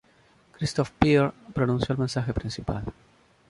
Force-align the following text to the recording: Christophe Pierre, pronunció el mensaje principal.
Christophe 0.53 0.93
Pierre, 0.97 1.31
pronunció 1.53 1.93
el 1.93 1.99
mensaje 1.99 2.33
principal. 2.33 2.85